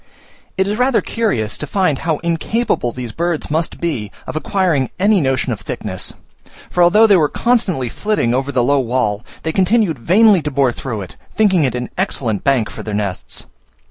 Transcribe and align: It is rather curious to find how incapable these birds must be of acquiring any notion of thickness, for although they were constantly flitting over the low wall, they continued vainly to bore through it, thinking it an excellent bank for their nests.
It 0.57 0.65
is 0.65 0.77
rather 0.79 0.99
curious 0.99 1.59
to 1.59 1.67
find 1.67 1.99
how 1.99 2.17
incapable 2.23 2.91
these 2.91 3.11
birds 3.11 3.51
must 3.51 3.79
be 3.79 4.11
of 4.25 4.35
acquiring 4.35 4.89
any 4.99 5.21
notion 5.21 5.53
of 5.53 5.61
thickness, 5.61 6.15
for 6.71 6.81
although 6.81 7.05
they 7.05 7.17
were 7.17 7.29
constantly 7.29 7.87
flitting 7.87 8.33
over 8.33 8.51
the 8.51 8.63
low 8.63 8.79
wall, 8.79 9.23
they 9.43 9.51
continued 9.51 9.99
vainly 9.99 10.41
to 10.41 10.49
bore 10.49 10.71
through 10.71 11.01
it, 11.01 11.17
thinking 11.35 11.63
it 11.65 11.75
an 11.75 11.91
excellent 11.99 12.43
bank 12.43 12.67
for 12.71 12.81
their 12.81 12.95
nests. 12.95 13.45